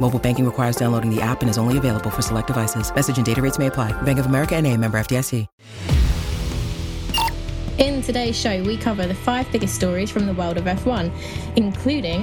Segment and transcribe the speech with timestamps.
[0.00, 2.94] Mobile banking requires downloading the app and is only available for select devices.
[2.94, 3.92] Message and data rates may apply.
[4.02, 5.46] Bank of America and a member FDIC.
[7.78, 11.12] In today's show, we cover the five biggest stories from the world of F1,
[11.54, 12.22] including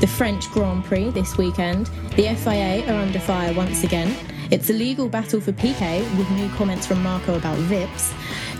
[0.00, 4.12] the French Grand Prix this weekend, the FIA are under fire once again,
[4.50, 8.12] it's a legal battle for Piquet with new comments from Marko about Vips,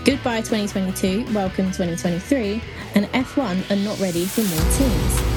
[0.05, 2.61] goodbye 2022, welcome 2023,
[2.95, 5.36] and F1 are not ready for more teams.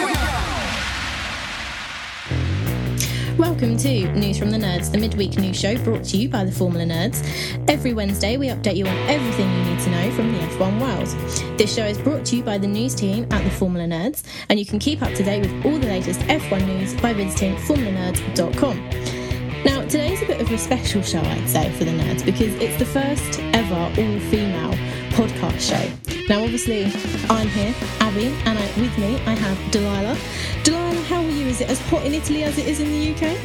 [3.37, 6.51] Welcome to News from the Nerds, the midweek news show brought to you by the
[6.51, 7.25] Formula Nerds.
[7.69, 11.57] Every Wednesday, we update you on everything you need to know from the F1 world.
[11.57, 14.59] This show is brought to you by the news team at the Formula Nerds, and
[14.59, 19.21] you can keep up to date with all the latest F1 news by visiting formulanerds.com.
[19.63, 22.79] Now, today's a bit of a special show, I'd say, for the nerds because it's
[22.79, 24.73] the first ever all female
[25.11, 26.25] podcast show.
[26.27, 26.85] Now, obviously,
[27.29, 30.15] I'm here, Abby, and I, with me I have Dalila.
[30.63, 31.47] Dalila, how are you?
[31.47, 33.37] Is it as hot in Italy as it is in the UK?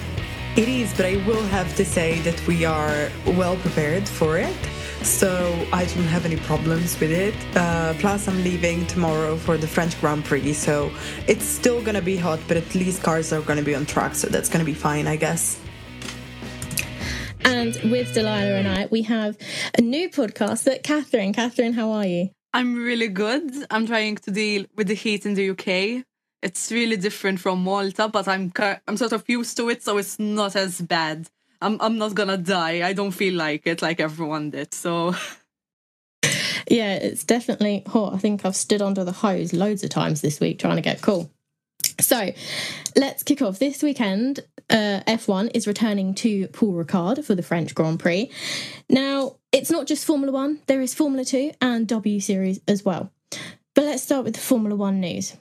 [0.56, 3.10] It is, but I will have to say that we are
[3.40, 4.56] well prepared for it.
[5.02, 5.30] So
[5.72, 7.34] I don't have any problems with it.
[7.56, 10.92] Uh, plus, I'm leaving tomorrow for the French Grand Prix, so
[11.26, 14.28] it's still gonna be hot, but at least cars are gonna be on track, so
[14.28, 15.58] that's gonna be fine, I guess.
[17.44, 19.36] And with Dalila and I, we have
[19.76, 21.32] a new podcast that Catherine.
[21.32, 22.30] Catherine, how are you?
[22.54, 23.50] I'm really good.
[23.72, 26.04] I'm trying to deal with the heat in the UK.
[26.46, 28.52] It's really different from Malta, but I'm
[28.86, 31.28] I'm sort of used to it, so it's not as bad.
[31.60, 32.86] I'm I'm not gonna die.
[32.86, 34.72] I don't feel like it like everyone did.
[34.72, 35.16] So
[36.68, 38.14] yeah, it's definitely hot.
[38.14, 41.02] I think I've stood under the hose loads of times this week trying to get
[41.02, 41.32] cool.
[42.00, 42.30] So
[42.94, 43.58] let's kick off.
[43.58, 44.38] This weekend,
[44.70, 48.30] uh, F1 is returning to Paul Ricard for the French Grand Prix.
[48.88, 53.10] Now, it's not just Formula One, there is Formula 2 and W Series as well.
[53.74, 55.36] But let's start with the Formula One news.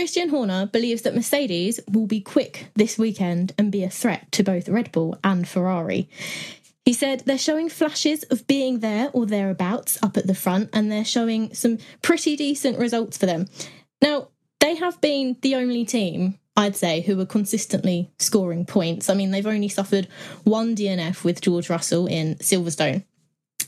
[0.00, 4.42] Christian Horner believes that Mercedes will be quick this weekend and be a threat to
[4.42, 6.08] both Red Bull and Ferrari.
[6.86, 10.90] He said they're showing flashes of being there or thereabouts up at the front, and
[10.90, 13.46] they're showing some pretty decent results for them.
[14.00, 14.28] Now,
[14.60, 19.10] they have been the only team, I'd say, who are consistently scoring points.
[19.10, 20.08] I mean, they've only suffered
[20.44, 23.04] one DNF with George Russell in Silverstone.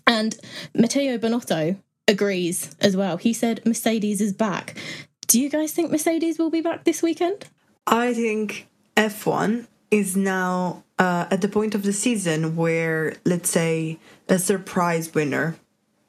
[0.07, 0.35] And
[0.75, 1.77] Matteo Binotto
[2.09, 3.19] agrees as well.
[3.19, 4.79] He said Mercedes is back.
[5.27, 7.47] Do you guys think Mercedes will be back this weekend?
[7.87, 13.99] I think F1 is now uh, at the point of the season where, let's say,
[14.29, 15.57] a surprise winner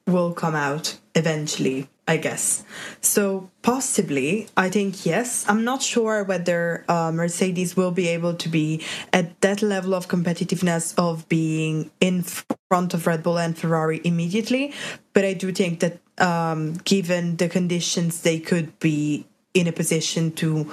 [0.07, 2.65] will come out eventually I guess.
[2.99, 5.45] So possibly, I think yes.
[5.47, 8.83] I'm not sure whether uh, Mercedes will be able to be
[9.13, 14.73] at that level of competitiveness of being in front of Red Bull and Ferrari immediately,
[15.13, 20.31] but I do think that um, given the conditions, they could be in a position
[20.31, 20.71] to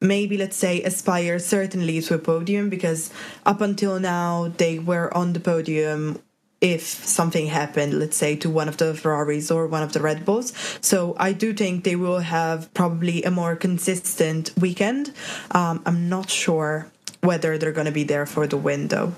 [0.00, 3.12] maybe let's say aspire certainly to a podium because
[3.44, 6.18] up until now they were on the podium
[6.60, 10.24] if something happened, let's say, to one of the Ferraris or one of the Red
[10.24, 10.52] Bulls.
[10.82, 15.12] So I do think they will have probably a more consistent weekend.
[15.52, 16.90] Um, I'm not sure
[17.22, 19.14] whether they're going to be there for the win, though.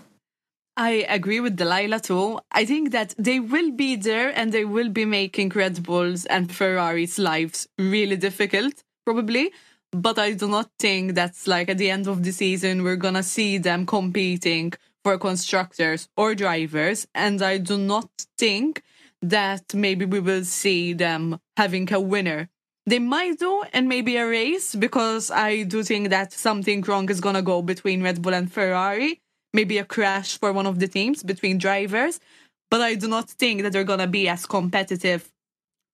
[0.76, 2.40] I agree with Dalila too.
[2.50, 6.50] I think that they will be there and they will be making Red Bulls and
[6.50, 9.52] Ferraris' lives really difficult, probably.
[9.90, 13.22] But I do not think that's like at the end of the season we're gonna
[13.22, 14.72] see them competing
[15.04, 17.06] for constructors or drivers.
[17.14, 18.08] And I do not
[18.38, 18.82] think
[19.20, 22.48] that maybe we will see them having a winner.
[22.86, 27.20] They might do and maybe a race because I do think that something wrong is
[27.20, 29.21] gonna go between Red Bull and Ferrari
[29.52, 32.20] maybe a crash for one of the teams between drivers,
[32.70, 35.30] but I do not think that they're going to be as competitive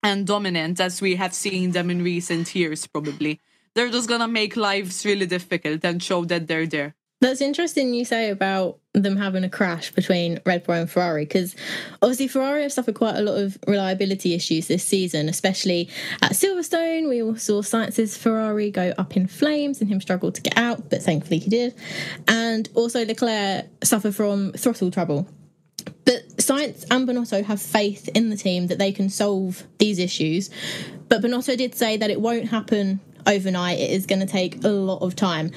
[0.03, 3.41] and dominant as we have seen them in recent years, probably.
[3.75, 6.95] They're just going to make lives really difficult and show that they're there.
[7.21, 11.57] That's interesting you say about them having a crash between Red Bull and Ferrari because
[12.01, 15.89] obviously Ferrari have suffered quite a lot of reliability issues this season, especially
[16.23, 17.09] at Silverstone.
[17.09, 20.91] We all saw Sainz's Ferrari go up in flames and him struggle to get out,
[20.91, 21.75] but thankfully he did.
[22.29, 25.29] And also Leclerc suffered from throttle trouble.
[26.05, 30.51] But Sainz and Binotto have faith in the team that they can solve these issues.
[31.09, 33.79] But Binotto did say that it won't happen overnight.
[33.79, 35.51] It is going to take a lot of time.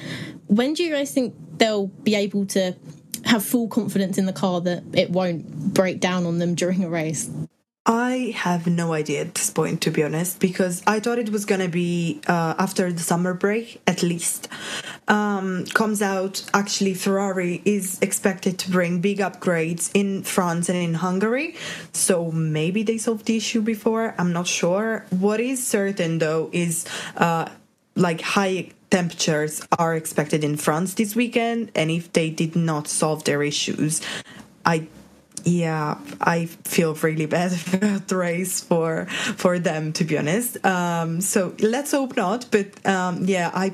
[0.46, 2.74] When do you guys think they'll be able to
[3.24, 6.88] have full confidence in the car that it won't break down on them during a
[6.88, 7.30] race?
[7.84, 11.44] I have no idea at this point, to be honest, because I thought it was
[11.44, 14.48] gonna be uh, after the summer break, at least.
[15.08, 20.94] Um, comes out actually, Ferrari is expected to bring big upgrades in France and in
[20.94, 21.56] Hungary,
[21.92, 24.14] so maybe they solved the issue before.
[24.18, 25.04] I'm not sure.
[25.10, 26.86] What is certain though is
[27.16, 27.48] uh,
[27.96, 33.24] like high temperatures are expected in France this weekend, and if they did not solve
[33.24, 34.02] their issues,
[34.66, 34.86] I
[35.44, 39.06] yeah, I feel really bad about the race for
[39.42, 40.64] for them to be honest.
[40.64, 42.46] Um, so let's hope not.
[42.50, 43.72] But um, yeah, I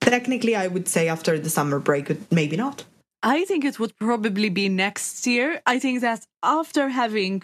[0.00, 2.84] technically I would say after the summer break, maybe not.
[3.22, 5.60] I think it would probably be next year.
[5.66, 7.42] I think that after having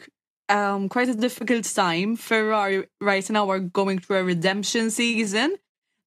[0.49, 5.57] um, quite a difficult time, Ferrari right now are going through a redemption season.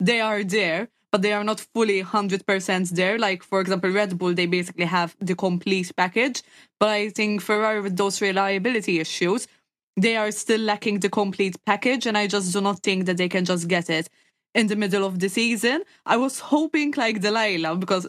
[0.10, 3.18] They are there, but they are not fully 100% there.
[3.18, 6.44] Like, for example, Red Bull, they basically have the complete package.
[6.80, 9.48] But I think Ferrari, with those reliability issues,
[9.96, 12.06] they are still lacking the complete package.
[12.08, 14.10] And I just do not think that they can just get it
[14.54, 15.84] in the middle of the season.
[16.06, 18.08] I was hoping, like Dalila, because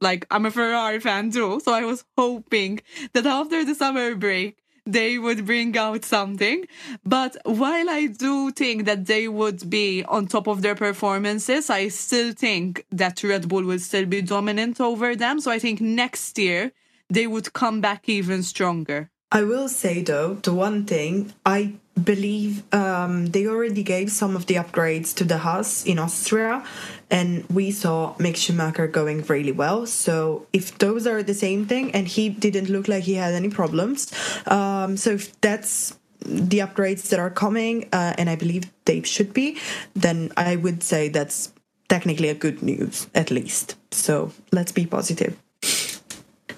[0.00, 1.60] like I'm a Ferrari fan too.
[1.64, 2.80] So I was hoping
[3.14, 6.64] that after the summer break, they would bring out something.
[7.04, 11.88] But while I do think that they would be on top of their performances, I
[11.88, 15.40] still think that Red Bull will still be dominant over them.
[15.40, 16.72] So I think next year
[17.10, 19.10] they would come back even stronger.
[19.36, 24.46] I will say though, the one thing I believe um, they already gave some of
[24.46, 26.64] the upgrades to the Haas in Austria,
[27.10, 29.84] and we saw Mick Schumacher going really well.
[29.84, 33.50] So if those are the same thing, and he didn't look like he had any
[33.50, 34.10] problems,
[34.46, 39.34] um, so if that's the upgrades that are coming, uh, and I believe they should
[39.34, 39.58] be,
[39.92, 41.52] then I would say that's
[41.88, 43.76] technically a good news at least.
[43.90, 45.36] So let's be positive.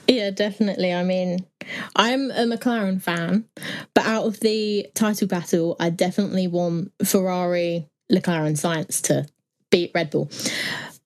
[0.08, 0.92] Yeah, definitely.
[0.92, 1.44] I mean,
[1.94, 3.44] I'm a McLaren fan,
[3.92, 9.26] but out of the title battle, I definitely want Ferrari, Leclerc, Sainz to
[9.70, 10.30] beat Red Bull.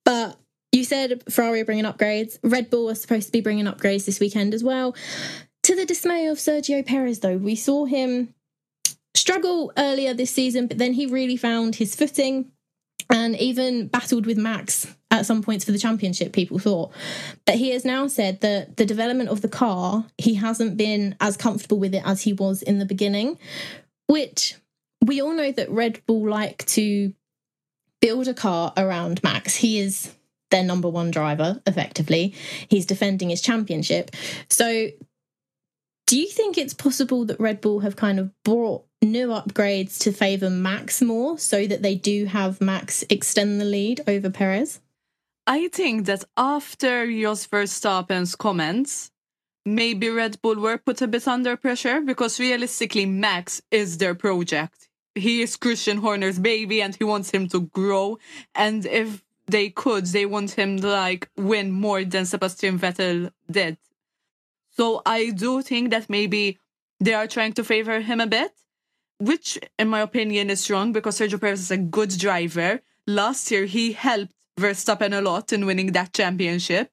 [0.05, 0.39] But
[0.71, 2.39] you said Ferrari are bringing upgrades.
[2.45, 4.95] Red Bull are supposed to be bringing upgrades this weekend as well.
[5.65, 8.33] To the dismay of Sergio Perez, though, we saw him
[9.15, 12.53] struggle earlier this season, but then he really found his footing
[13.11, 16.91] and even battled with Max at some points for the championship, people thought.
[17.45, 21.37] But he has now said that the development of the car, he hasn't been as
[21.37, 23.39] comfortable with it as he was in the beginning,
[24.07, 24.57] which
[25.05, 27.13] we all know that Red Bull like to
[28.01, 29.55] build a car around Max.
[29.55, 30.15] He is
[30.51, 32.35] their number one driver, effectively.
[32.69, 34.13] He's defending his championship.
[34.49, 34.89] So,
[36.07, 40.13] do you think it's possible that Red Bull have kind of brought new upgrades to
[40.13, 44.81] favour Max more so that they do have Max extend the lead over Perez?
[45.47, 49.11] I think that after Jos Verstappen's comments,
[49.65, 54.89] maybe Red Bull were put a bit under pressure because realistically, Max is their project.
[55.15, 58.19] He is Christian Horner's baby and he wants him to grow.
[58.55, 63.79] And if they could, they want him to like win more than Sebastian Vettel did.
[64.71, 66.59] So I do think that maybe
[67.01, 68.53] they are trying to favor him a bit,
[69.19, 72.81] which in my opinion is wrong because Sergio Perez is a good driver.
[73.07, 76.91] Last year he helped Verstappen a lot in winning that championship.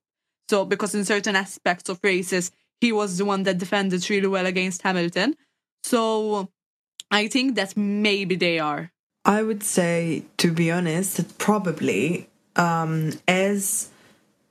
[0.49, 2.51] So, because in certain aspects of races,
[2.81, 5.35] he was the one that defended really well against Hamilton.
[5.83, 6.49] So,
[7.11, 8.91] I think that maybe they are.
[9.25, 13.89] I would say, to be honest, that probably um, as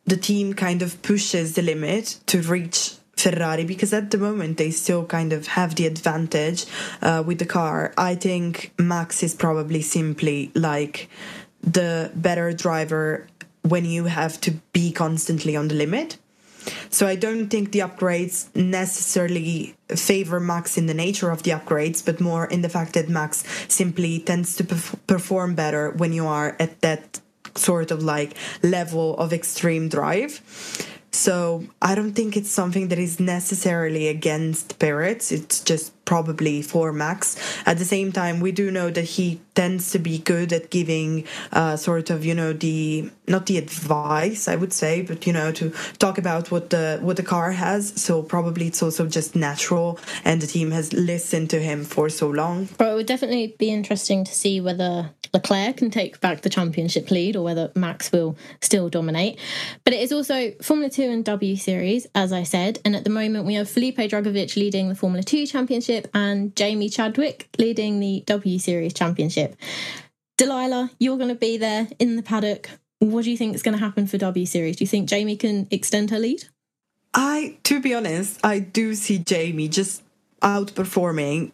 [0.07, 4.71] the team kind of pushes the limit to reach Ferrari because at the moment they
[4.71, 6.67] still kind of have the advantage
[7.03, 7.93] uh, with the car.
[7.99, 11.11] I think Max is probably simply like
[11.73, 13.27] the better driver
[13.63, 16.17] when you have to be constantly on the limit.
[16.91, 22.05] So I don't think the upgrades necessarily favor Max in the nature of the upgrades,
[22.05, 24.65] but more in the fact that Max simply tends to
[25.07, 27.21] perform better when you are at that
[27.55, 30.43] sort of like level of extreme drive.
[31.11, 35.33] So I don't think it's something that is necessarily against Perez.
[35.33, 37.37] It's just probably for Max.
[37.67, 41.27] At the same time, we do know that he tends to be good at giving
[41.53, 45.53] uh, sort of you know the not the advice I would say, but you know
[45.53, 47.93] to talk about what the what the car has.
[48.01, 52.31] So probably it's also just natural, and the team has listened to him for so
[52.31, 52.69] long.
[52.79, 57.11] But it would definitely be interesting to see whether Leclerc can take back the championship
[57.11, 59.39] lead or whether Max will still dominate.
[59.85, 63.11] But it is also Formula Two and W Series, as I said, and at the
[63.11, 68.01] moment we have Felipe Drugovich leading the Formula Two championship Championship and Jamie Chadwick leading
[68.01, 69.57] the W Series Championship.
[70.39, 72.71] Dalila, you're going to be there in the paddock.
[73.01, 74.77] What do you think is going to happen for W Series?
[74.77, 76.45] Do you think Jamie can extend her lead?
[77.15, 80.03] I, to be honest, I do see Jamie just
[80.43, 81.53] outperforming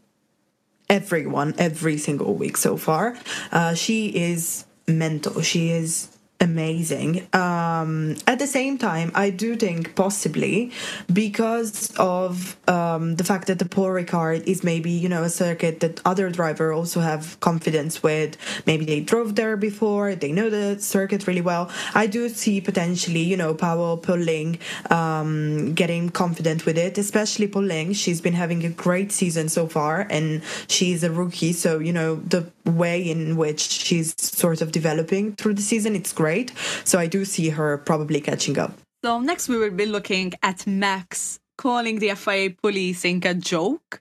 [0.90, 3.16] everyone every single week so far.
[3.50, 5.40] Uh, she is mental.
[5.40, 6.13] She is
[6.44, 7.26] amazing.
[7.32, 10.70] Um, at the same time, I do think possibly
[11.12, 15.80] because of um, the fact that the Paul Ricard is maybe you know a circuit
[15.80, 18.36] that other driver also have confidence with.
[18.66, 21.70] Maybe they drove there before, they know the circuit really well.
[21.94, 24.58] I do see potentially you know Powell Pulling,
[24.90, 27.94] um, getting confident with it, especially Pulling.
[27.94, 32.16] She's been having a great season so far, and she's a rookie, so you know
[32.16, 36.52] the way in which she's sort of developing through the season, it's great.
[36.84, 38.72] So I do see her probably catching up.
[39.04, 44.00] So next we will be looking at Max calling the FIA policing a joke,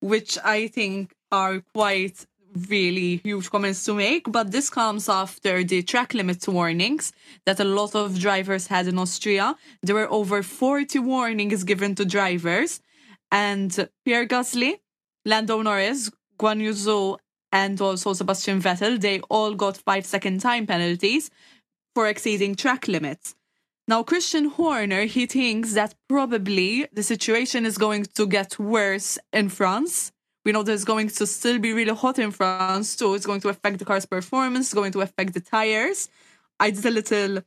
[0.00, 2.26] which I think are quite
[2.68, 7.12] really huge comments to make, but this comes after the track limits warnings
[7.44, 9.54] that a lot of drivers had in Austria.
[9.82, 12.80] There were over 40 warnings given to drivers,
[13.30, 14.76] and Pierre Gasly,
[15.24, 17.18] Lando Norris, Guan Yu Zhou,
[17.56, 21.30] and also Sebastian Vettel, they all got five second time penalties
[21.94, 23.34] for exceeding track limits.
[23.88, 29.48] Now, Christian Horner, he thinks that probably the situation is going to get worse in
[29.48, 30.12] France.
[30.44, 33.48] We know there's going to still be really hot in France, so it's going to
[33.48, 36.10] affect the car's performance, it's going to affect the tires.
[36.60, 37.42] I did a little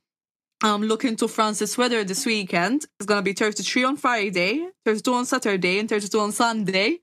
[0.64, 2.86] um, look into France's weather this weekend.
[3.00, 7.00] It's going to be 33 on Friday, 32 on Saturday, and 32 on Sunday.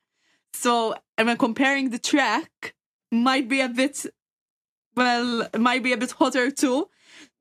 [0.55, 2.75] So, and when comparing the track,
[3.11, 4.07] might be a bit
[4.97, 6.89] well might be a bit hotter too.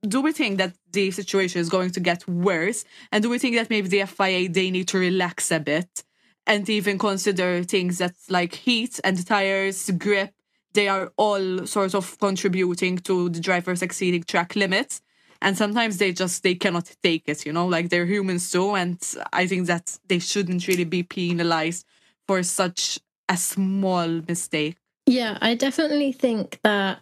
[0.07, 2.85] Do we think that the situation is going to get worse?
[3.11, 6.03] And do we think that maybe the fia they need to relax a bit
[6.45, 10.31] and even consider things that like heat and tires grip
[10.73, 15.01] they are all sort of contributing to the drivers exceeding track limits?
[15.41, 17.65] And sometimes they just they cannot take it you know?
[17.65, 18.99] Like they're humans too and
[19.33, 21.85] i think that they shouldn't really be penalized
[22.27, 26.99] for such a small mistake yeah, I definitely think that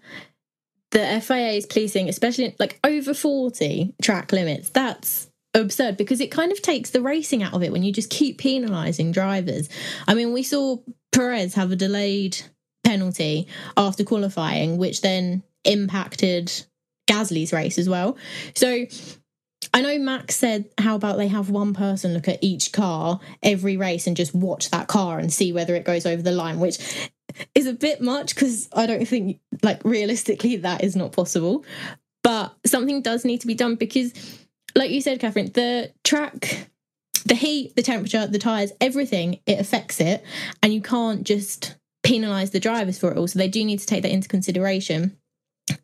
[0.91, 6.51] the FIA is policing, especially like over 40 track limits, that's absurd because it kind
[6.51, 9.69] of takes the racing out of it when you just keep penalising drivers.
[10.07, 10.77] I mean, we saw
[11.11, 12.37] Perez have a delayed
[12.83, 16.51] penalty after qualifying, which then impacted
[17.09, 18.17] Gasly's race as well.
[18.55, 18.85] So
[19.73, 23.77] I know Max said, how about they have one person look at each car every
[23.77, 26.77] race and just watch that car and see whether it goes over the line, which
[27.55, 31.65] is a bit much because I don't think, like, realistically, that is not possible.
[32.23, 34.13] But something does need to be done because,
[34.75, 36.69] like you said, Catherine, the track,
[37.25, 40.23] the heat, the temperature, the tyres, everything, it affects it.
[40.61, 41.75] And you can't just
[42.05, 43.27] penalise the drivers for it all.
[43.27, 45.17] So they do need to take that into consideration.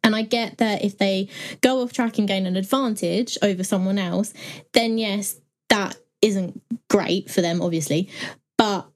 [0.04, 1.30] And I get that if they
[1.62, 4.34] go off track and gain an advantage over someone else,
[4.74, 5.40] then yes,
[5.70, 8.10] that isn't great for them, obviously.
[8.58, 8.90] But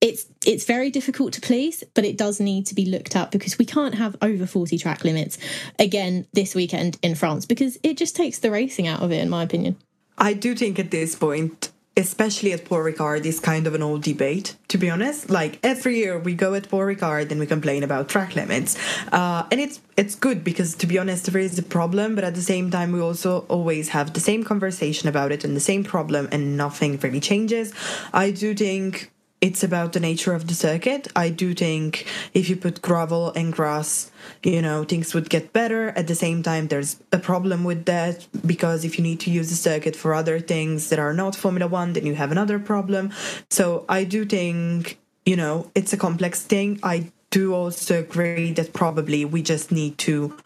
[0.00, 3.58] it's it's very difficult to please, but it does need to be looked at because
[3.58, 5.38] we can't have over 40 track limits
[5.78, 9.28] again this weekend in France because it just takes the racing out of it, in
[9.28, 9.76] my opinion.
[10.16, 14.02] I do think at this point especially at Paul Ricard, is kind of an old
[14.02, 15.28] debate, to be honest.
[15.28, 18.76] Like every year we go at Paul Ricard and we complain about track limits.
[19.12, 22.34] Uh, and it's it's good because to be honest, there is a problem, but at
[22.34, 25.84] the same time we also always have the same conversation about it and the same
[25.84, 27.72] problem and nothing really changes.
[28.12, 31.08] I do think it's about the nature of the circuit.
[31.16, 34.10] I do think if you put gravel and grass,
[34.42, 35.88] you know, things would get better.
[35.90, 39.48] At the same time, there's a problem with that because if you need to use
[39.48, 43.12] the circuit for other things that are not Formula One, then you have another problem.
[43.48, 46.78] So I do think, you know, it's a complex thing.
[46.82, 50.36] I do also agree that probably we just need to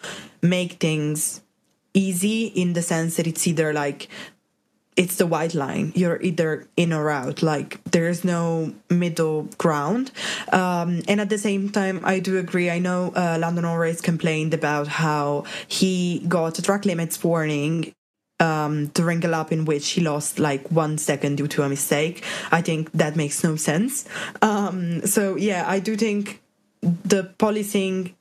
[0.41, 1.41] make things
[1.95, 4.09] easy in the sense that it's either like
[4.97, 5.93] it's the white line.
[5.95, 7.43] You're either in or out.
[7.43, 10.11] Like there's no middle ground.
[10.53, 12.71] Um, and at the same time, I do agree.
[12.71, 17.93] I know uh, Lando Norris complained about how he got a track limits warning
[18.41, 22.25] um, during a lap in which he lost like one second due to a mistake.
[22.51, 24.09] I think that makes no sense.
[24.43, 26.41] Um, so yeah, I do think
[26.83, 28.15] the policing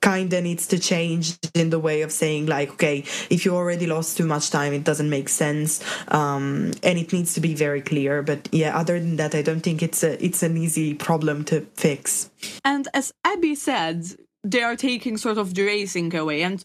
[0.00, 2.98] kind of needs to change in the way of saying like okay
[3.30, 5.82] if you already lost too much time it doesn't make sense.
[6.08, 8.22] Um, and it needs to be very clear.
[8.22, 11.66] But yeah other than that i don't think it's a it's an easy problem to
[11.74, 12.30] fix.
[12.64, 14.04] And as abby said
[14.44, 16.42] they are taking sort of the racing away.
[16.42, 16.64] And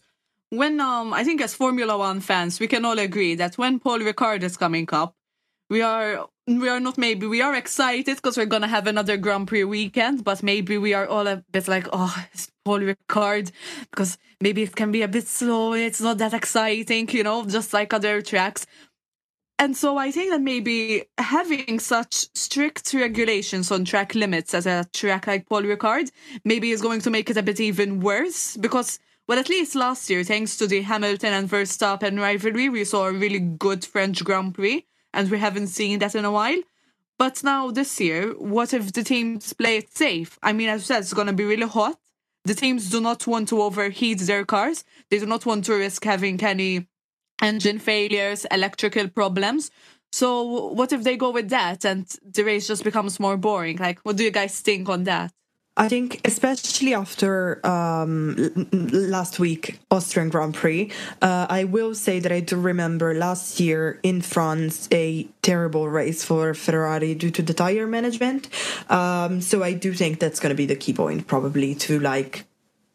[0.52, 3.98] when um i think as formula one fans we can all agree that when paul
[4.00, 5.14] ricard is coming up
[5.70, 9.48] we are we are not maybe we are excited because we're gonna have another Grand
[9.48, 13.52] Prix weekend, but maybe we are all a bit like, oh, it's Paul Ricard
[13.90, 15.72] because maybe it can be a bit slow.
[15.72, 18.66] It's not that exciting, you know, just like other tracks.
[19.58, 24.86] And so I think that maybe having such strict regulations on track limits as a
[24.92, 26.10] track like Paul Ricard
[26.44, 30.10] maybe is going to make it a bit even worse because well, at least last
[30.10, 34.52] year, thanks to the Hamilton and Verstappen rivalry, we saw a really good French Grand
[34.52, 36.60] Prix and we haven't seen that in a while.
[37.18, 40.38] But now this year, what if the teams play it safe?
[40.42, 41.98] I mean, as I said, it's going to be really hot.
[42.44, 44.84] The teams do not want to overheat their cars.
[45.10, 46.88] They do not want to risk having any
[47.40, 49.70] engine failures, electrical problems.
[50.10, 53.78] So, what if they go with that and the race just becomes more boring?
[53.78, 55.32] Like, what do you guys think on that?
[55.74, 62.30] I think, especially after um, last week Austrian Grand Prix, uh, I will say that
[62.30, 67.54] I do remember last year in France a terrible race for Ferrari due to the
[67.54, 68.48] tire management.
[68.90, 72.44] Um, so I do think that's going to be the key point, probably to like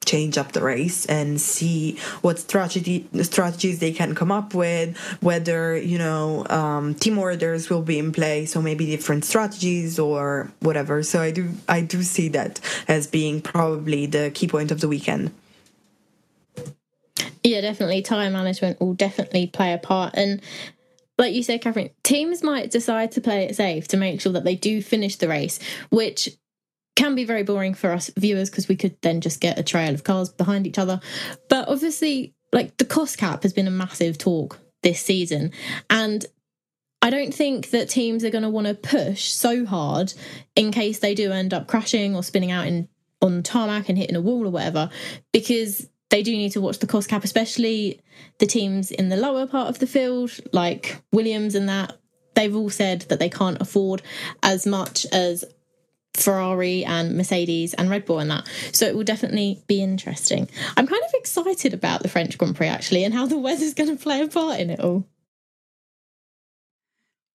[0.08, 5.78] change up the race and see what strategy strategies they can come up with whether
[5.78, 11.04] you know um, team orders will be in place or maybe different strategies or whatever.
[11.04, 14.88] So i do i do see that as being probably the key point of the
[14.88, 15.32] weekend.
[17.44, 18.02] Yeah definitely.
[18.02, 20.14] Time management will definitely play a part.
[20.16, 20.42] And
[21.18, 24.44] like you said, Catherine, teams might decide to play it safe to make sure that
[24.44, 26.30] they do finish the race, which
[26.98, 29.94] can be very boring for us viewers because we could then just get a trail
[29.94, 31.00] of cars behind each other.
[31.48, 35.52] But obviously, like the cost cap has been a massive talk this season.
[35.90, 36.26] And
[37.02, 40.14] I don't think that teams are going to want to push so hard
[40.56, 42.90] in case they do end up crashing or spinning out in
[43.22, 44.90] on tarmac and hitting a wall or whatever,
[45.32, 48.00] because they do need to watch the cost cap, especially
[48.40, 51.98] the teams in the lower part of the field, like Williams and that.
[52.36, 54.04] They've all said that they can't afford
[54.44, 55.44] as much as
[56.18, 58.48] Ferrari and Mercedes and Red Bull and that.
[58.72, 60.50] So it will definitely be interesting.
[60.76, 63.96] I'm kind of excited about the French Grand Prix actually and how the weather's going
[63.96, 65.06] to play a part in it all.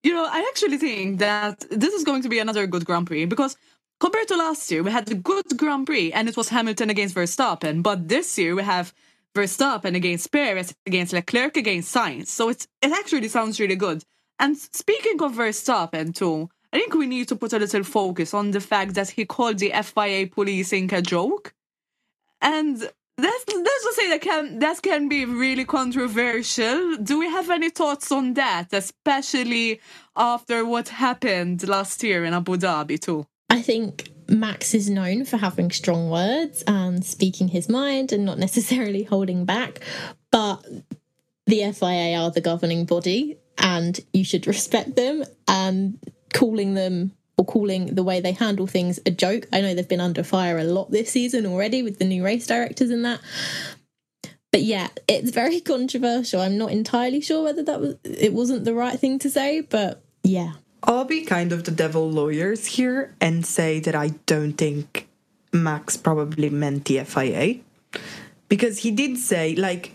[0.02, 3.24] You know, I actually think that this is going to be another good Grand Prix
[3.26, 3.56] because
[4.00, 7.14] compared to last year, we had a good Grand Prix and it was Hamilton against
[7.14, 7.82] Verstappen.
[7.82, 8.92] But this year we have
[9.34, 12.26] Verstappen against Perez, against Leclerc, against Sainz.
[12.26, 14.04] So it's, it actually sounds really good.
[14.40, 18.50] And speaking of Verstappen too, I think we need to put a little focus on
[18.50, 21.52] the fact that he called the FIA policing a joke.
[22.40, 22.78] And
[23.18, 26.96] let's, let's just say that can that can be really controversial.
[26.96, 29.80] Do we have any thoughts on that, especially
[30.16, 33.26] after what happened last year in Abu Dhabi too?
[33.50, 38.38] I think Max is known for having strong words and speaking his mind and not
[38.46, 39.80] necessarily holding back,
[40.30, 40.64] but
[41.46, 45.98] the FIA are the governing body and you should respect them and
[46.32, 49.46] calling them or calling the way they handle things a joke.
[49.52, 52.46] I know they've been under fire a lot this season already with the new race
[52.46, 53.20] directors and that.
[54.50, 56.40] But yeah, it's very controversial.
[56.40, 60.02] I'm not entirely sure whether that was it wasn't the right thing to say, but
[60.22, 60.52] yeah.
[60.84, 65.08] I'll be kind of the devil lawyers here and say that I don't think
[65.52, 67.60] Max probably meant the FIA
[68.48, 69.92] because he did say like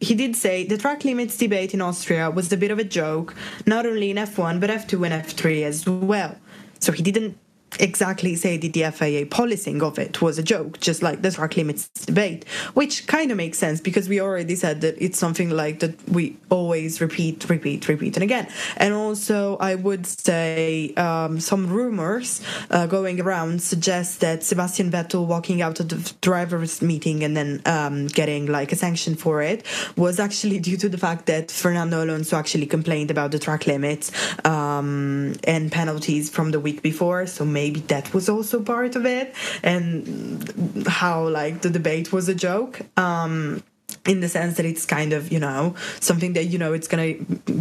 [0.00, 3.34] he did say the track limits debate in Austria was a bit of a joke,
[3.66, 6.36] not only in F1 but F2 and F3 as well.
[6.78, 7.36] So he didn't
[7.78, 11.56] exactly say that the FIA policing of it was a joke, just like the track
[11.56, 15.80] limits debate, which kind of makes sense because we already said that it's something like
[15.80, 18.48] that we always repeat, repeat, repeat, and again.
[18.76, 25.26] And also, I would say um, some rumors uh, going around suggest that Sebastian Vettel
[25.26, 29.64] walking out of the drivers' meeting and then um, getting like a sanction for it
[29.96, 34.10] was actually due to the fact that Fernando Alonso actually complained about the track limits
[34.44, 37.26] um, and penalties from the week before.
[37.26, 42.34] So maybe that was also part of it and how like the debate was a
[42.34, 43.62] joke um
[44.06, 47.14] in the sense that it's kind of you know something that you know it's gonna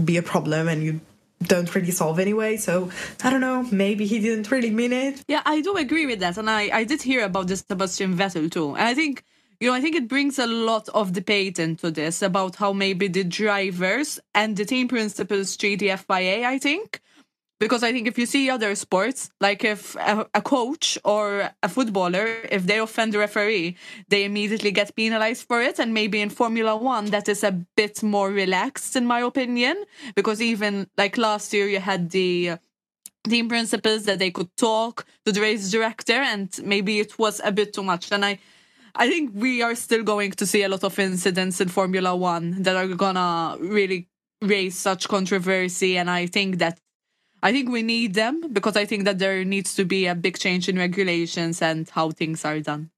[0.05, 0.99] be a problem and you
[1.43, 2.57] don't really solve anyway.
[2.57, 2.91] So
[3.23, 5.23] i don't know maybe he didn't really mean it.
[5.27, 6.37] Yeah i do agree with that.
[6.37, 8.75] And i i did hear about this sebastian vettel too.
[8.75, 9.23] And i think
[9.59, 13.09] you know, I think it brings a lot of debate into this about how maybe
[13.09, 17.01] the drivers and the team principals treat I think
[17.59, 21.69] because I think if you see other sports, like if a, a, coach or a
[21.69, 23.75] footballer, if they offend the referee,
[24.07, 25.77] they immediately get penalized for it.
[25.79, 29.83] And maybe in Formula One, that is a bit more relaxed, in my opinion,
[30.15, 32.57] because even like last year, you had the uh,
[33.27, 37.51] team principals that they could talk to the race director, and maybe it was a
[37.51, 38.09] bit too much.
[38.13, 38.39] And I,
[38.95, 42.63] I think we are still going to see a lot of incidents in Formula One
[42.63, 44.07] that are gonna really
[44.41, 45.97] raise such controversy.
[45.97, 46.79] And I think that
[47.41, 50.37] I think we need them because I think that there needs to be a big
[50.37, 52.91] change in regulations and how things are done.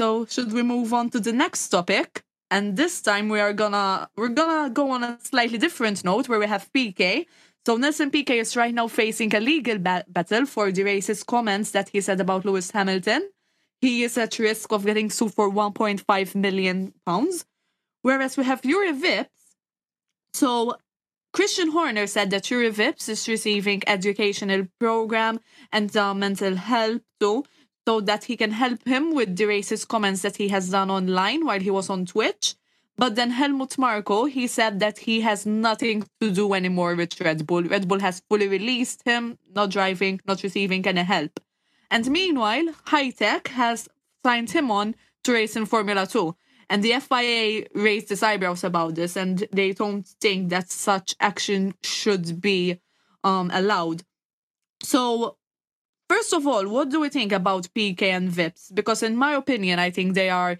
[0.00, 2.22] So should we move on to the next topic?
[2.50, 6.38] And this time we are gonna we're gonna go on a slightly different note where
[6.38, 7.26] we have Piquet.
[7.66, 11.72] So Nelson Piquet is right now facing a legal ba- battle for the racist comments
[11.72, 13.28] that he said about Lewis Hamilton.
[13.82, 17.44] He is at risk of getting sued for 1.5 million pounds.
[18.02, 19.28] Whereas we have Juri Vips.
[20.32, 20.76] So
[21.38, 25.38] Christian Horner said that Vips is receiving educational program
[25.70, 27.44] and uh, mental help too,
[27.86, 31.46] so that he can help him with the racist comments that he has done online
[31.46, 32.56] while he was on Twitch.
[32.96, 37.46] But then Helmut Marko, he said that he has nothing to do anymore with Red
[37.46, 37.62] Bull.
[37.62, 41.38] Red Bull has fully released him, not driving, not receiving any help.
[41.88, 43.88] And meanwhile, Hitech has
[44.24, 46.34] signed him on to race in Formula 2.
[46.70, 51.74] And the FIA raised its eyebrows about this, and they don't think that such action
[51.82, 52.78] should be
[53.24, 54.02] um, allowed.
[54.82, 55.36] So,
[56.08, 58.74] first of all, what do we think about Piquet and Vips?
[58.74, 60.58] Because, in my opinion, I think they are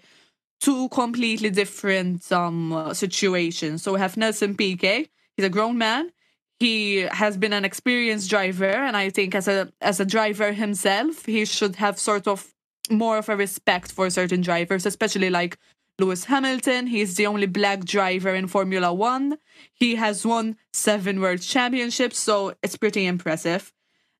[0.59, 3.83] two completely different um, situations.
[3.83, 6.11] So, we have Nelson Piquet, he's a grown man.
[6.59, 11.25] He has been an experienced driver, and I think as a as a driver himself,
[11.25, 12.53] he should have sort of
[12.89, 15.57] more of a respect for certain drivers, especially like
[15.99, 16.87] Lewis Hamilton.
[16.87, 19.37] He's the only black driver in Formula One.
[19.73, 23.73] He has won seven world championships, so it's pretty impressive.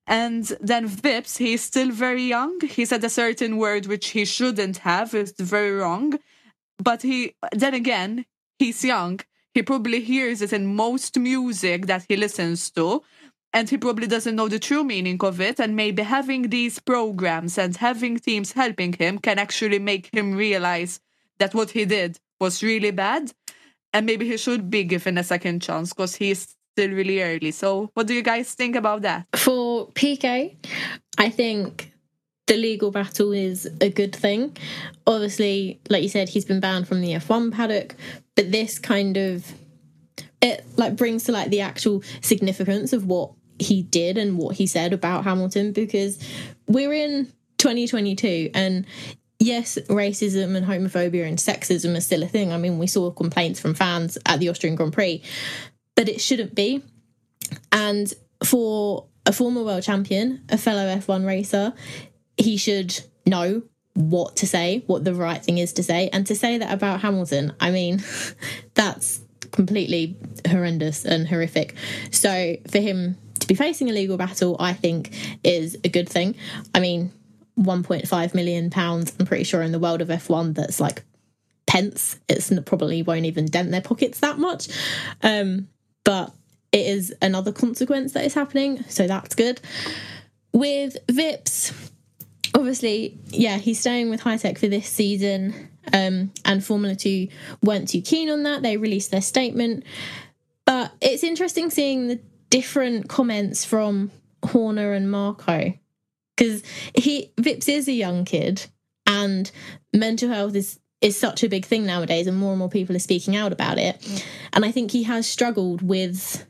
[0.06, 2.60] And then Vips, he's still very young.
[2.60, 5.14] He said a certain word which he shouldn't have.
[5.14, 6.18] It's very wrong.
[6.82, 8.24] But he, then again,
[8.58, 9.20] he's young.
[9.54, 13.02] He probably hears it in most music that he listens to.
[13.52, 15.60] And he probably doesn't know the true meaning of it.
[15.60, 21.00] And maybe having these programs and having teams helping him can actually make him realize
[21.40, 23.32] that what he did was really bad
[23.92, 27.50] and maybe he should be given a second chance because he's still really early.
[27.50, 29.26] So, what do you guys think about that?
[29.34, 30.56] For Piquet,
[31.18, 31.92] I think
[32.46, 34.56] the legal battle is a good thing.
[35.06, 37.94] Obviously, like you said, he's been banned from the F1 paddock,
[38.36, 39.52] but this kind of
[40.40, 44.66] it like brings to like the actual significance of what he did and what he
[44.66, 46.18] said about Hamilton because
[46.66, 47.26] we're in
[47.58, 48.86] 2022 and
[49.40, 52.52] yes, racism and homophobia and sexism are still a thing.
[52.52, 55.22] I mean, we saw complaints from fans at the Austrian Grand Prix,
[55.96, 56.84] but it shouldn't be.
[57.72, 58.12] And
[58.44, 61.72] for a former world champion, a fellow F1 racer,
[62.36, 63.62] he should know
[63.94, 66.08] what to say, what the right thing is to say.
[66.12, 68.02] And to say that about Hamilton, I mean,
[68.74, 70.16] that's completely
[70.48, 71.74] horrendous and horrific.
[72.12, 76.36] So for him to be facing a legal battle, I think is a good thing.
[76.74, 77.12] I mean,
[77.58, 81.02] 1.5 million pounds i'm pretty sure in the world of f1 that's like
[81.70, 82.18] pence.
[82.28, 84.68] It's probably won't even dent their pockets that much.
[85.22, 85.68] Um,
[86.02, 86.32] but
[86.72, 89.60] it is another consequence that is happening so that's good.
[90.52, 91.90] With vips
[92.52, 95.68] obviously yeah he's staying with High Hitech for this season.
[95.92, 97.28] Um, and formula 2
[97.62, 98.62] weren't too keen on that.
[98.62, 99.84] They released their statement.
[100.64, 104.10] But it's interesting seeing the different comments from
[104.44, 105.72] horner and marko
[106.40, 106.62] because
[106.94, 108.66] he Vips is a young kid,
[109.06, 109.50] and
[109.92, 113.00] mental health is is such a big thing nowadays, and more and more people are
[113.00, 114.00] speaking out about it.
[114.00, 114.24] Mm.
[114.54, 116.46] And I think he has struggled with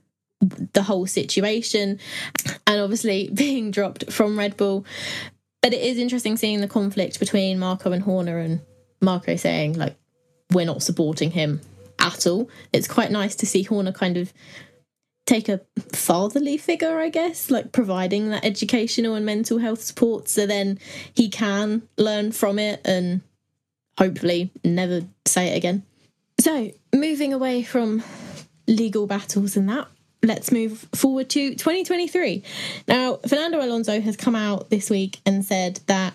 [0.73, 2.01] the whole situation
[2.67, 4.85] and obviously being dropped from Red Bull.
[5.63, 8.61] But it is interesting seeing the conflict between Marko and Horner and
[9.03, 9.97] Marko saying, like,
[10.53, 11.61] we're not supporting him
[11.99, 12.49] at all.
[12.73, 14.33] It's quite nice to see Horner kind of
[15.31, 15.61] take a
[15.93, 20.81] fatherly figure, I guess, like providing that educational and mental health support so then
[21.15, 23.21] he can learn from it and
[23.97, 25.85] hopefully never say it again.
[26.41, 28.03] So, moving away from
[28.67, 29.87] legal battles and that,
[30.25, 32.43] let's move forward to 2023.
[32.89, 36.13] Now, Fernando Alonso has come out this week and said that,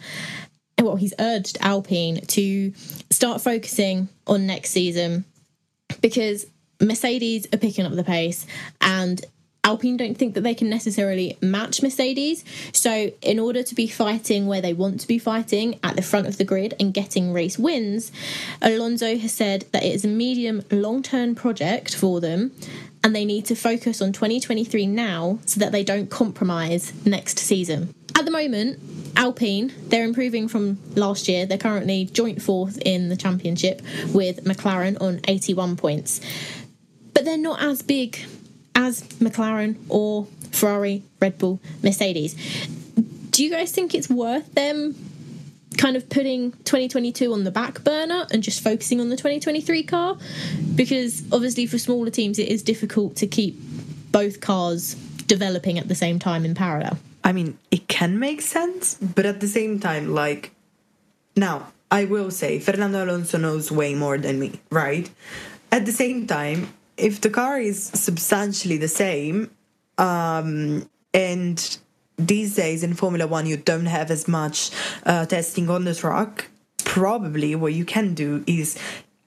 [0.81, 2.73] well, he's urged Alpine to
[3.11, 5.23] start focusing on next season
[6.01, 6.47] because
[6.81, 8.45] Mercedes are picking up the pace
[8.81, 9.23] and
[9.65, 12.45] Alpine don't think that they can necessarily match Mercedes.
[12.71, 16.27] So, in order to be fighting where they want to be fighting at the front
[16.27, 18.11] of the grid and getting race wins,
[18.61, 22.51] Alonso has said that it is a medium long term project for them
[23.03, 27.93] and they need to focus on 2023 now so that they don't compromise next season.
[28.15, 28.79] At the moment,
[29.17, 31.45] Alpine, they're improving from last year.
[31.45, 33.81] They're currently joint fourth in the championship
[34.13, 36.21] with McLaren on 81 points.
[37.15, 38.19] But they're not as big
[38.75, 42.35] as McLaren or Ferrari, Red Bull, Mercedes.
[43.31, 44.95] Do you guys think it's worth them
[45.77, 50.17] kind of putting 2022 on the back burner and just focusing on the 2023 car?
[50.75, 53.57] Because obviously, for smaller teams, it is difficult to keep
[54.11, 54.93] both cars
[55.27, 56.97] developing at the same time in parallel.
[57.23, 60.51] I mean, it can make sense, but at the same time, like,
[61.35, 65.09] now, I will say, Fernando Alonso knows way more than me, right?
[65.71, 69.51] At the same time, if the car is substantially the same,
[69.97, 71.77] um, and
[72.17, 74.71] these days in Formula One you don't have as much
[75.05, 76.49] uh, testing on the track,
[76.83, 78.77] probably what you can do is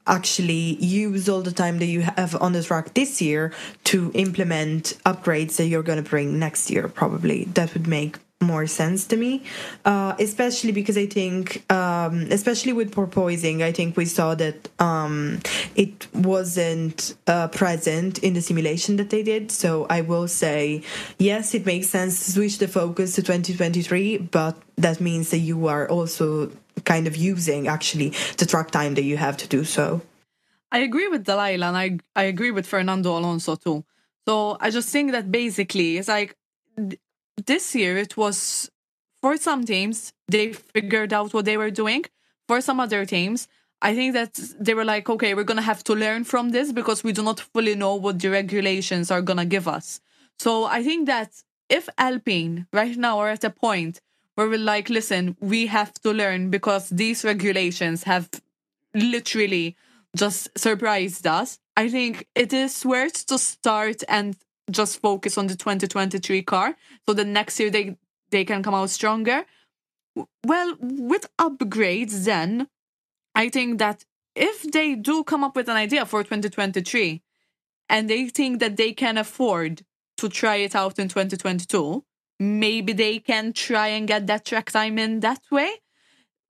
[0.06, 3.52] actually use all the time that you have on the track this year
[3.84, 7.44] to implement upgrades that you're going to bring next year probably.
[7.44, 9.42] That would make more sense to me,
[9.84, 15.40] uh, especially because I think, um, especially with porpoising, I think we saw that um,
[15.74, 19.50] it wasn't uh, present in the simulation that they did.
[19.50, 20.82] So I will say,
[21.18, 25.66] yes, it makes sense to switch the focus to 2023, but that means that you
[25.66, 26.52] are also
[26.84, 30.00] kind of using actually the track time that you have to do so.
[30.70, 33.84] I agree with Dalila and I, I agree with Fernando Alonso too.
[34.28, 36.36] So I just think that basically it's like
[37.46, 38.70] this year it was
[39.20, 42.04] for some teams they figured out what they were doing.
[42.46, 43.46] For some other teams
[43.80, 47.04] i think that they were like okay we're gonna have to learn from this because
[47.04, 50.00] we do not fully know what the regulations are gonna give us.
[50.38, 51.30] So i think that
[51.68, 54.00] if alpine right now are at a point
[54.34, 58.28] where we're like listen we have to learn because these regulations have
[58.94, 59.76] literally
[60.16, 64.36] just surprised us i think it is worth to start and
[64.70, 66.76] just focus on the 2023 car
[67.06, 67.96] so the next year they
[68.30, 69.44] they can come out stronger
[70.44, 72.68] well with upgrades then
[73.34, 74.04] i think that
[74.34, 77.22] if they do come up with an idea for 2023
[77.88, 79.82] and they think that they can afford
[80.16, 82.04] to try it out in 2022
[82.40, 85.70] maybe they can try and get that track time in that way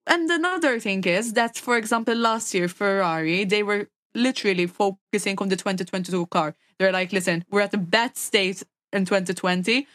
[0.07, 5.49] and another thing is that for example last year ferrari they were literally focusing on
[5.49, 6.55] the 2022 car.
[6.79, 8.63] They're like, listen, we're at a bad state
[8.93, 9.87] in 2020,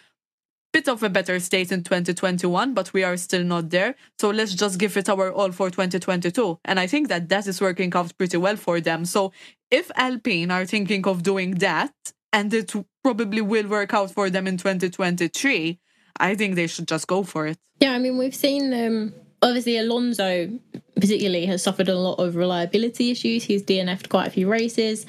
[0.73, 3.95] bit of a better state in 2021, but we are still not there.
[4.19, 6.59] So let's just give it our all for 2022.
[6.65, 9.05] And I think that that is working out pretty well for them.
[9.05, 9.31] So
[9.71, 11.93] if Alpine are thinking of doing that,
[12.33, 15.79] and it probably will work out for them in 2023,
[16.19, 17.57] I think they should just go for it.
[17.79, 20.59] Yeah, I mean, we've seen um, obviously Alonso
[20.95, 23.43] particularly has suffered a lot of reliability issues.
[23.43, 25.05] He's DNF'd quite a few races,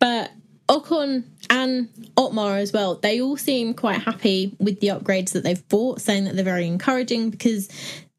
[0.00, 0.32] but
[0.80, 5.68] Ocon and Otmar as well, they all seem quite happy with the upgrades that they've
[5.68, 7.68] bought, saying that they're very encouraging because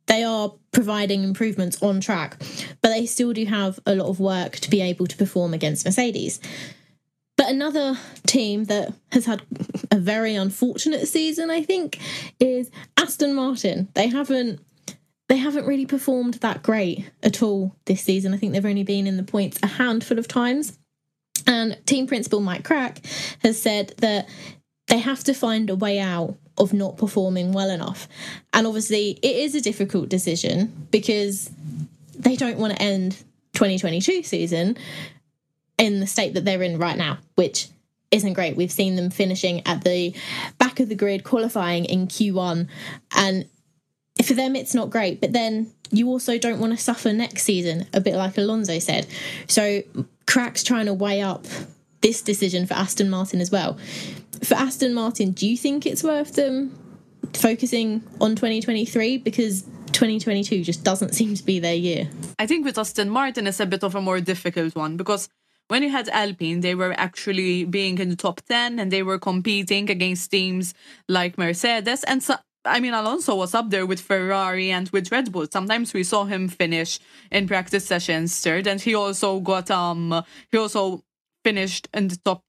[0.08, 2.38] they are providing improvements on track,
[2.82, 5.86] but they still do have a lot of work to be able to perform against
[5.86, 6.39] Mercedes.
[7.38, 9.43] But another team that has had
[9.91, 12.00] a very unfortunate season, I think,
[12.39, 13.88] is Aston Martin.
[13.93, 14.60] They haven't
[15.30, 18.34] they haven't really performed that great at all this season.
[18.34, 20.79] I think they've only been in the points a handful of times.
[21.50, 23.04] And team principal Mike Krack
[23.42, 24.30] has said that
[24.88, 28.08] they have to find a way out of not performing well enough.
[28.54, 31.50] And obviously, it is a difficult decision because
[32.18, 33.14] they don't want to end
[33.54, 34.78] 2022 season
[35.80, 37.70] in the state that they're in right now, which
[38.12, 38.56] isn't great.
[38.56, 40.14] We've seen them finishing at the
[40.60, 42.68] back of the grid, qualifying in Q1,
[43.16, 43.50] and
[44.24, 47.86] for them it's not great but then you also don't want to suffer next season,
[47.93, 49.08] a bit like Alonso said.
[49.47, 49.82] So
[50.28, 51.45] Krack's trying to weigh up
[52.02, 53.78] this decision for Aston Martin as well.
[54.43, 56.78] For Aston Martin, do you think it's worth them
[57.34, 62.10] focusing on 2023 because 2022 just doesn't seem to be their year?
[62.38, 65.30] I think with Aston Martin it's a bit of a more difficult one because
[65.69, 69.19] when you had Alpine, they were actually being in the top 10 and they were
[69.19, 70.73] competing against teams
[71.08, 72.04] like Mercedes.
[72.06, 72.36] And so,
[72.69, 75.47] I mean, Alonso was up there with Ferrari and with Red Bull.
[75.51, 76.99] Sometimes we saw him finish
[77.32, 81.03] in practice sessions third, and he also got, um, he also
[81.43, 82.43] finished in the top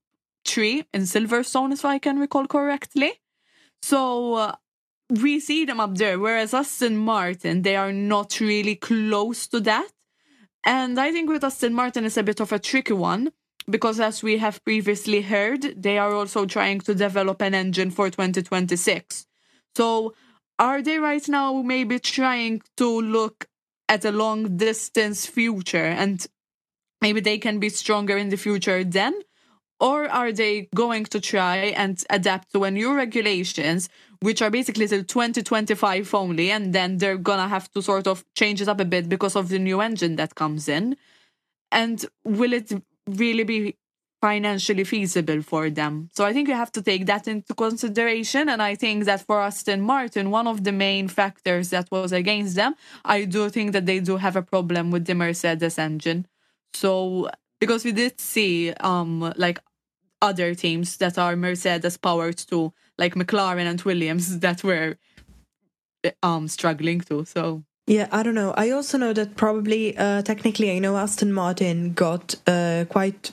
[0.45, 3.13] three in Silverstone, if I can recall correctly.
[3.81, 4.55] So, uh,
[5.09, 9.89] we see them up there, whereas Aston Martin, they are not really close to that.
[10.63, 13.31] And I think with Aston Martin, it's a bit of a tricky one
[13.69, 18.09] because, as we have previously heard, they are also trying to develop an engine for
[18.09, 19.25] 2026.
[19.75, 20.13] So,
[20.59, 23.47] are they right now maybe trying to look
[23.89, 26.25] at a long distance future and
[27.01, 29.13] maybe they can be stronger in the future then?
[29.79, 34.87] Or are they going to try and adapt to a new regulations, which are basically
[34.87, 38.85] till 2025 only, and then they're gonna have to sort of change it up a
[38.85, 40.95] bit because of the new engine that comes in?
[41.71, 42.71] And will it
[43.07, 43.75] really be
[44.21, 46.09] financially feasible for them?
[46.13, 48.47] So I think you have to take that into consideration.
[48.49, 52.55] And I think that for Aston Martin, one of the main factors that was against
[52.55, 56.27] them, I do think that they do have a problem with the Mercedes engine.
[56.73, 57.29] So
[57.59, 59.59] because we did see um like
[60.21, 64.97] other teams that are Mercedes powered too, like McLaren and Williams, that were
[66.21, 67.25] um struggling too.
[67.25, 68.53] So yeah, I don't know.
[68.55, 73.31] I also know that probably uh, technically, I know Aston Martin got uh, quite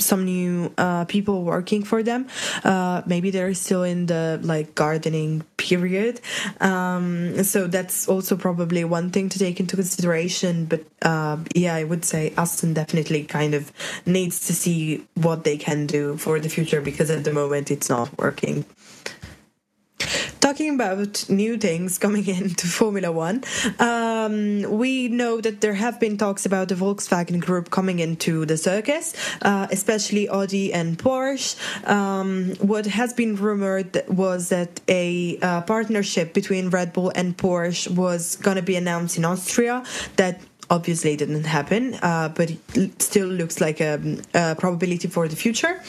[0.00, 2.28] some new uh, people working for them.
[2.64, 6.20] Uh, maybe they're still in the like gardening period,
[6.60, 10.66] um, so that's also probably one thing to take into consideration.
[10.66, 13.72] But uh, yeah, I would say Aston definitely kind of
[14.06, 17.88] needs to see what they can do for the future because at the moment it's
[17.88, 18.64] not working
[20.42, 23.44] talking about new things coming into Formula One,
[23.78, 28.56] um, we know that there have been talks about the Volkswagen Group coming into the
[28.56, 31.56] circus, uh, especially Audi and Porsche.
[31.88, 37.88] Um, what has been rumored was that a uh, partnership between Red Bull and Porsche
[37.88, 39.84] was going to be announced in Austria
[40.16, 40.40] that
[40.72, 44.00] obviously didn't happen, uh, but it still looks like a,
[44.32, 45.80] a probability for the future.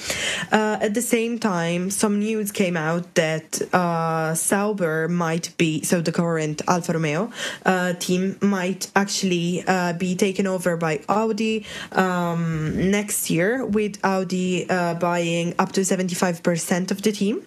[0.52, 6.02] Uh, at the same time, some news came out that uh, Sauber might be, so
[6.02, 7.32] the current Alfa Romeo
[7.66, 14.70] uh, team might actually uh, be taken over by Audi um, next year, with Audi
[14.70, 17.42] uh, buying up to 75% of the team.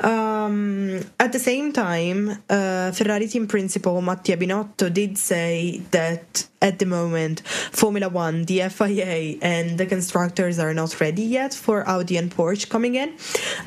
[0.00, 6.86] Um, at the same time, Ferrari team principal Mattia Binotto did say that at the
[6.86, 7.40] moment
[7.72, 12.68] Formula One, the FIA, and the constructors are not ready yet for Audi and Porsche
[12.68, 13.14] coming in.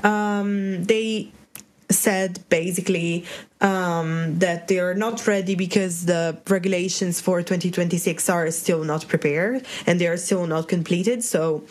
[0.04, 1.32] Um, they
[1.90, 3.26] said basically
[3.62, 9.66] um, that they are not ready because the regulations for 2026 are still not prepared
[9.86, 11.24] and they are still not completed.
[11.24, 11.64] So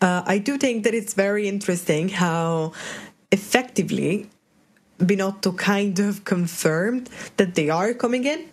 [0.00, 2.72] uh, I do think that it's very interesting how
[3.32, 4.28] effectively
[4.98, 8.46] Binotto kind of confirmed that they are coming in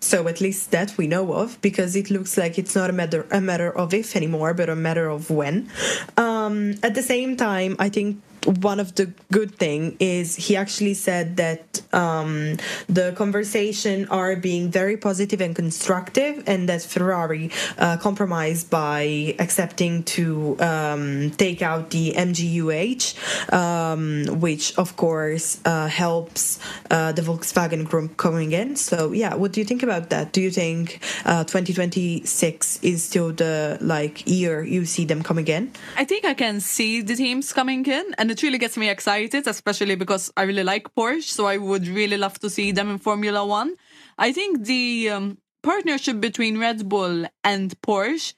[0.00, 3.26] so at least that we know of, because it looks like it's not a matter
[3.30, 5.68] a matter of if anymore, but a matter of when.
[6.16, 10.94] Um, at the same time, I think one of the good thing is he actually
[10.94, 12.56] said that um,
[12.88, 20.02] the conversation are being very positive and constructive and that ferrari uh, compromised by accepting
[20.04, 23.14] to um, take out the MGU-H
[23.52, 26.58] um, which of course uh, helps
[26.90, 28.76] uh, the volkswagen group coming in.
[28.76, 30.32] So yeah what do you think about that?
[30.32, 35.72] Do you think uh, 2026 is still the like year you see them coming in?
[35.96, 39.46] I think i can see the teams coming in and it really gets me excited,
[39.46, 41.24] especially because I really like Porsche.
[41.24, 43.74] So I would really love to see them in Formula One.
[44.18, 48.34] I think the um, partnership between Red Bull and Porsche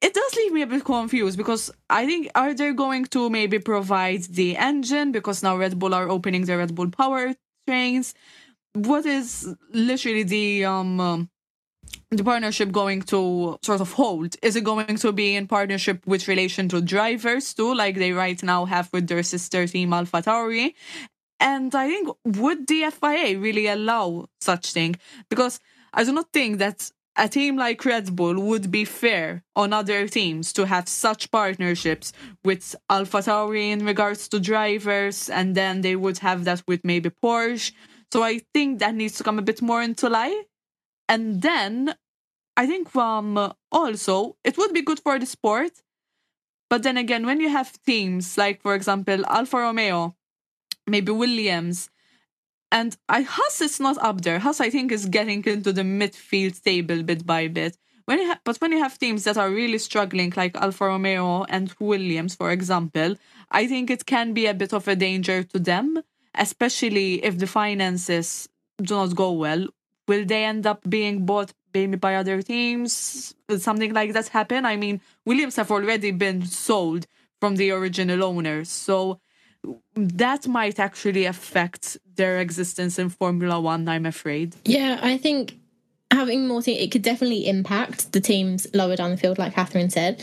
[0.00, 3.58] it does leave me a bit confused because I think are they going to maybe
[3.58, 7.34] provide the engine because now Red Bull are opening the Red Bull power
[7.66, 8.14] trains.
[8.74, 11.30] What is literally the um, um
[12.10, 14.34] the partnership going to sort of hold?
[14.42, 18.42] Is it going to be in partnership with relation to drivers too, like they right
[18.42, 20.74] now have with their sister team Alpha Tauri?
[21.40, 24.96] And I think would the FIA really allow such thing?
[25.28, 25.60] Because
[25.92, 30.08] I do not think that a team like Red Bull would be fair on other
[30.08, 32.12] teams to have such partnerships
[32.44, 37.10] with Alpha Tauri in regards to drivers, and then they would have that with maybe
[37.10, 37.72] Porsche.
[38.12, 40.44] So I think that needs to come a bit more into light
[41.08, 41.94] And then
[42.56, 45.72] I think um, also it would be good for the sport.
[46.70, 50.14] But then again, when you have teams like, for example, Alfa Romeo,
[50.86, 51.90] maybe Williams,
[52.70, 54.38] and I Haas is not up there.
[54.40, 57.78] Haas, I think, is getting into the midfield table bit by bit.
[58.06, 61.74] When ha- but when you have teams that are really struggling, like Alfa Romeo and
[61.80, 63.16] Williams, for example,
[63.50, 66.02] I think it can be a bit of a danger to them,
[66.34, 68.48] especially if the finances
[68.82, 69.68] do not go well.
[70.08, 73.34] Will they end up being bought maybe by other teams?
[73.48, 74.64] Will something like that happen?
[74.64, 77.06] I mean, Williams have already been sold
[77.40, 79.20] from the original owners, so
[79.94, 84.56] that might actually affect their existence in Formula One, I'm afraid.
[84.64, 85.56] Yeah, I think
[86.10, 89.90] having more teams, it could definitely impact the teams lower down the field, like Catherine
[89.90, 90.22] said.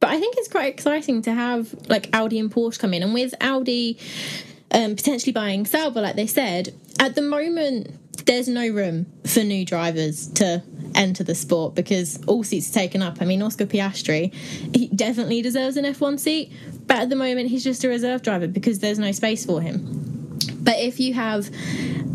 [0.00, 3.02] But I think it's quite exciting to have like Audi and Porsche come in.
[3.02, 3.98] And with Audi
[4.70, 7.90] um, potentially buying Sauber, like they said, at the moment,
[8.24, 10.62] there's no room for new drivers to
[10.94, 13.18] enter the sport because all seats are taken up.
[13.20, 14.34] I mean, Oscar Piastri,
[14.74, 16.52] he definitely deserves an F1 seat,
[16.86, 20.38] but at the moment, he's just a reserve driver because there's no space for him.
[20.60, 21.50] But if you have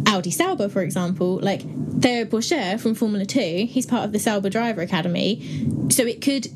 [0.08, 1.62] Audi Sauber, for example, like
[2.02, 5.42] Theo Pourchaire from Formula 2, he's part of the Sauber Driver Academy.
[5.90, 6.48] So it could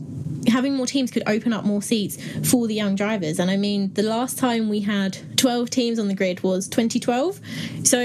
[0.47, 2.17] having more teams could open up more seats
[2.49, 3.39] for the young drivers.
[3.39, 7.39] And I mean, the last time we had 12 teams on the grid was 2012.
[7.83, 7.99] So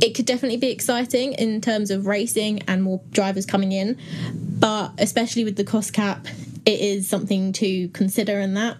[0.00, 3.98] it could definitely be exciting in terms of racing and more drivers coming in.
[4.32, 6.26] But especially with the cost cap,
[6.66, 8.78] it is something to consider in that.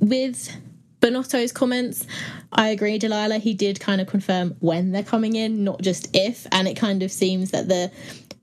[0.00, 0.54] With
[1.00, 2.06] Binotto's comments,
[2.52, 3.40] I agree, Dalila.
[3.40, 6.46] He did kind of confirm when they're coming in, not just if.
[6.52, 7.90] And it kind of seems that the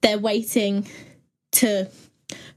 [0.02, 0.88] they're waiting
[1.52, 1.90] to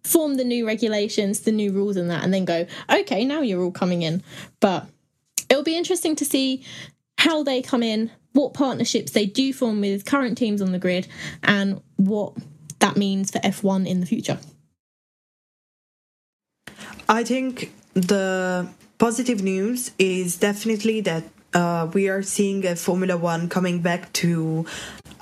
[0.05, 3.63] form the new regulations, the new rules, and that, and then go, okay, now you're
[3.63, 4.23] all coming in.
[4.61, 4.87] But
[5.49, 6.65] it'll be interesting to see
[7.19, 11.07] how they come in, what partnerships they do form with current teams on the grid,
[11.43, 12.35] and what
[12.81, 14.39] that means for F1 in the future.
[17.09, 18.69] I think the
[18.99, 24.67] positive news is definitely that uh, we are seeing a Formula One coming back to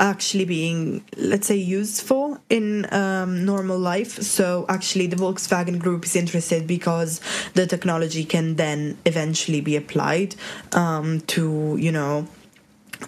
[0.01, 4.21] actually being, let's say, useful in um, normal life.
[4.23, 7.21] So, actually, the Volkswagen Group is interested because
[7.55, 10.35] the technology can then eventually be applied
[10.73, 12.27] um, to, you know,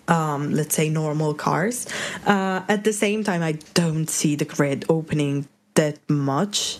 [0.09, 1.87] um, let's say normal cars.
[2.27, 6.79] Uh, at the same time, I don't see the grid opening that much.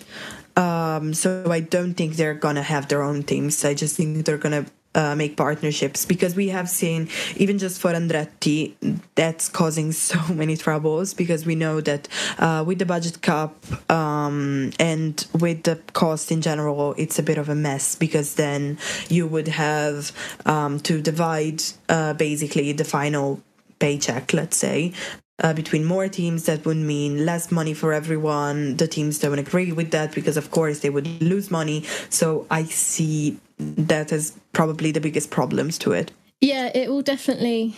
[0.55, 3.65] Um, so I don't think they're gonna have their own teams.
[3.65, 7.91] I just think they're gonna uh, make partnerships because we have seen even just for
[7.91, 8.73] Andretti
[9.15, 13.53] that's causing so many troubles because we know that uh, with the budget cap
[13.89, 18.77] um, and with the cost in general it's a bit of a mess because then
[19.09, 20.11] you would have
[20.45, 23.41] um, to divide uh, basically the final
[23.79, 24.93] paycheck let's say
[25.41, 28.77] uh, between more teams that would mean less money for everyone.
[28.77, 31.83] The teams don't agree with that because of course they would lose money.
[32.09, 33.37] So i see
[33.75, 36.11] that as probably the biggest problems to it
[36.41, 37.75] yeah it will definitely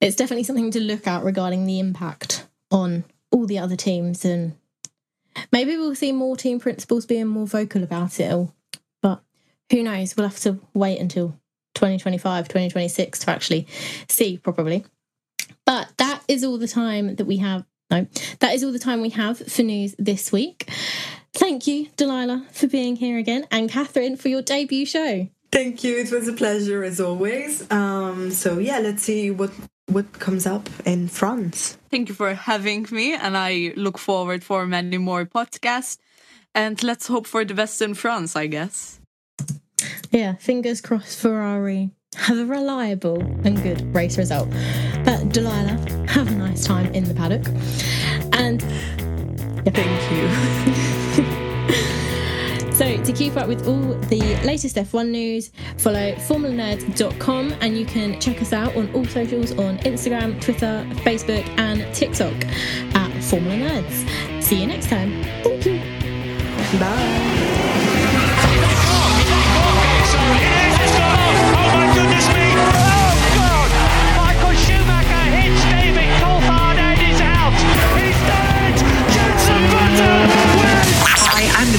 [0.00, 4.54] it's definitely something to look at regarding the impact on all the other teams and
[5.52, 8.48] maybe we'll see more team principals being more vocal about it
[9.02, 9.22] but
[9.70, 11.28] who knows we'll have to wait until
[11.74, 13.66] 2025 2026 to actually
[14.08, 14.84] see probably
[15.66, 17.64] but that is all the time that we have.
[17.90, 18.06] No,
[18.40, 20.68] that is all the time we have for news this week.
[21.34, 25.28] Thank you, Dalila, for being here again, and Catherine for your debut show.
[25.50, 25.98] Thank you.
[25.98, 27.70] It was a pleasure as always.
[27.70, 29.50] Um, so yeah, let's see what
[29.86, 31.76] what comes up in France.
[31.90, 35.98] Thank you for having me, and I look forward for many more podcasts.
[36.56, 39.00] And let's hope for the best in France, I guess.
[40.12, 44.48] Yeah, fingers crossed Ferrari have a reliable and good race result.
[45.04, 47.46] But Dalila, have a nice time in the paddock.
[48.32, 48.62] And
[49.64, 49.72] yeah.
[49.72, 50.94] thank you.
[52.74, 58.20] so, to keep up with all the latest F1 news, follow formulanerds.com and you can
[58.20, 62.34] check us out on all socials on Instagram, Twitter, Facebook, and TikTok
[62.94, 64.42] at Formula Nerds.
[64.42, 65.22] See you next time.
[65.42, 65.78] Thank you.
[66.78, 67.33] Bye.